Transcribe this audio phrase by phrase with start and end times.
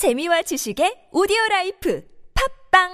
[0.00, 2.02] 재미와 지식의 오디오 라이프
[2.72, 2.88] 팟빵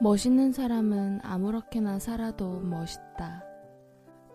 [0.00, 3.44] 멋있는 사람은 아무렇게나 살아도 멋있다.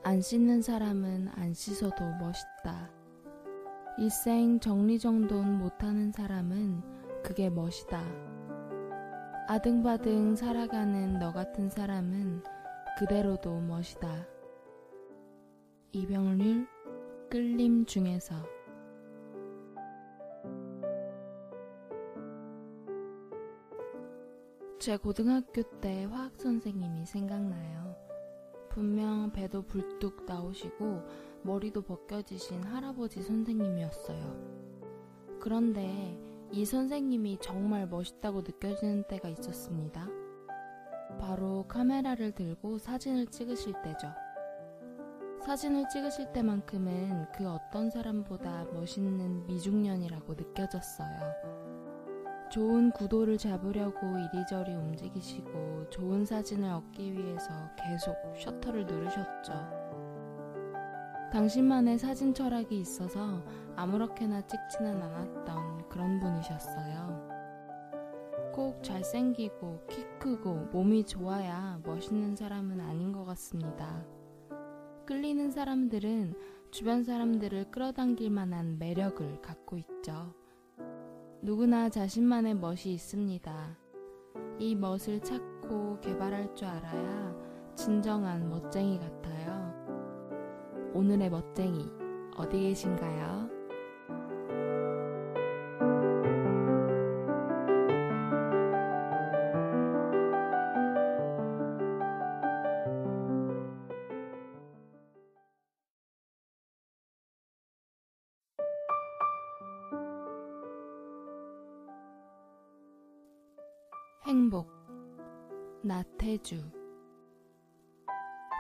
[0.04, 2.92] 안 씻는 사람은 안 씻어도 멋있다.
[3.98, 6.84] 일생 정리정돈 못하는 사람은
[7.24, 8.04] 그게 멋이다.
[9.48, 12.57] 아등바등 살아가는 너 같은 사람은
[12.98, 14.26] 그대로도 멋이다.
[15.92, 16.68] 이병률
[17.30, 18.34] 끌림 중에서
[24.80, 27.96] 제 고등학교 때 화학 선생님이 생각나요.
[28.70, 31.04] 분명 배도 불뚝 나오시고
[31.44, 35.38] 머리도 벗겨지신 할아버지 선생님이었어요.
[35.40, 36.20] 그런데
[36.52, 40.17] 이 선생님이 정말 멋있다고 느껴지는 때가 있었습니다.
[41.18, 44.08] 바로 카메라를 들고 사진을 찍으실 때죠.
[45.46, 51.34] 사진을 찍으실 때만큼은 그 어떤 사람보다 멋있는 미중년이라고 느껴졌어요.
[52.50, 59.54] 좋은 구도를 잡으려고 이리저리 움직이시고 좋은 사진을 얻기 위해서 계속 셔터를 누르셨죠.
[61.32, 63.44] 당신만의 사진 철학이 있어서
[63.76, 67.17] 아무렇게나 찍지는 않았던 그런 분이셨어요.
[68.58, 74.04] 꼭 잘생기고 키 크고 몸이 좋아야 멋있는 사람은 아닌 것 같습니다.
[75.06, 76.34] 끌리는 사람들은
[76.72, 80.34] 주변 사람들을 끌어당길 만한 매력을 갖고 있죠.
[81.44, 83.78] 누구나 자신만의 멋이 있습니다.
[84.58, 87.36] 이 멋을 찾고 개발할 줄 알아야
[87.76, 89.72] 진정한 멋쟁이 같아요.
[90.96, 91.88] 오늘의 멋쟁이
[92.36, 93.57] 어디 계신가요?
[114.28, 114.68] 행복
[115.86, 116.62] 나태주.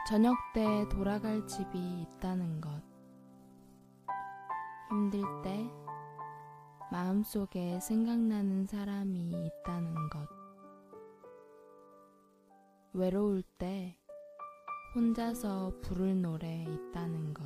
[0.07, 2.71] 저녁 때 돌아갈 집이 있다는 것.
[4.89, 5.69] 힘들 때
[6.89, 10.29] 마음속에 생각나는 사람이 있다는 것.
[12.93, 13.97] 외로울 때
[14.95, 17.43] 혼자서 부를 노래 있다는 것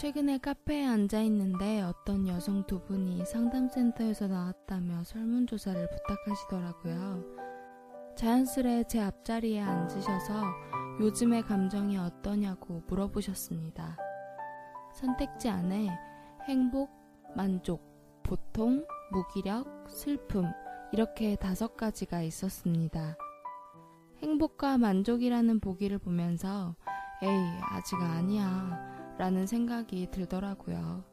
[0.00, 7.22] 최근에 카페에 앉아 있는데 어떤 여성 두 분이 상담센터에서 나왔다며 설문조사를 부탁하시더라고요.
[8.16, 10.42] 자연스레 제 앞자리에 앉으셔서
[11.00, 13.98] 요즘의 감정이 어떠냐고 물어보셨습니다.
[14.94, 15.90] 선택지 안에
[16.48, 16.88] 행복,
[17.36, 17.82] 만족,
[18.22, 20.46] 보통, 무기력, 슬픔,
[20.94, 23.18] 이렇게 다섯 가지가 있었습니다.
[24.22, 26.74] 행복과 만족이라는 보기를 보면서
[27.22, 27.36] 에이,
[27.70, 28.99] 아직 아니야.
[29.20, 31.04] 라는 생각이 들더라고요.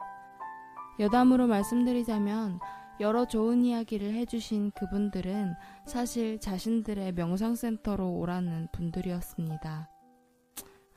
[0.97, 2.57] 여담으로 말씀드리자면
[3.01, 5.53] 여러 좋은 이야기를 해주신 그분들은
[5.85, 9.89] 사실 자신들의 명상센터로 오라는 분들이었습니다.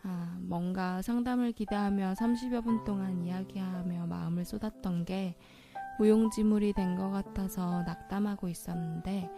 [0.05, 5.37] 아, 뭔가 상담을 기대하며 30여 분 동안 이야기하며 마음을 쏟았던 게
[5.99, 9.29] 무용지물이 된 것 같아서 낙담하고 있었는데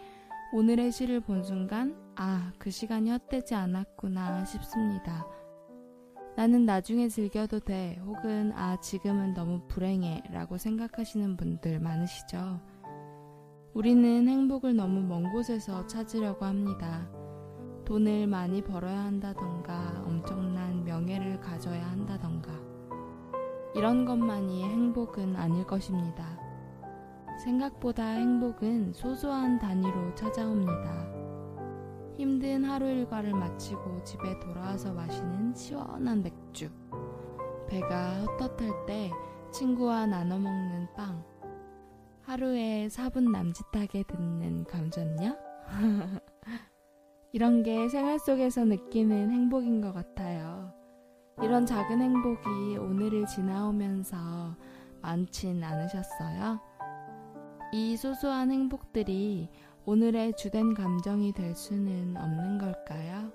[0.53, 5.25] 오늘의 시를 본 순간 아, 그 시간이 헛되지 않았구나 싶습니다.
[6.35, 12.59] 나는 나중에 즐겨도 돼 혹은 아 지금은 너무 불행해 라고 생각하시는 분들 많으시죠?
[13.73, 17.07] 우리는 행복을 너무 먼 곳에서 찾으려고 합니다.
[17.85, 22.51] 돈을 많이 벌어야 한다던가 엄청난 명예를 가져야 한다던가
[23.75, 26.39] 이런 것만이 행복은 아닐 것입니다.
[27.43, 31.12] 생각보다 행복은 소소한 단위로 찾아옵니다.
[32.17, 36.69] 힘든 하루 일과를 마치고 집에 돌아와서 마시는 시원한 맥주.
[37.67, 39.11] 배가 헛헛할 때
[39.51, 41.23] 친구와 나눠 먹는 빵.
[42.21, 45.35] 하루에 4분 남짓하게 듣는 감전녀?
[47.33, 50.71] 이런 게 생활 속에서 느끼는 행복인 것 같아요.
[51.41, 54.55] 이런 작은 행복이 오늘을 지나오면서
[55.01, 56.59] 많진 않으셨어요?
[57.73, 59.49] 이 소소한 행복들이
[59.85, 63.33] 오늘의 주된 감정이 될 수는 없는 걸까요?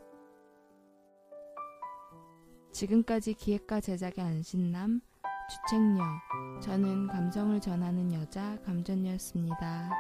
[2.73, 5.03] 지금까지 기획과 제작의 안신남,
[5.51, 6.03] 주책녀,
[6.63, 9.91] 저는 감정을 전하는 여자 감전녀였습니다.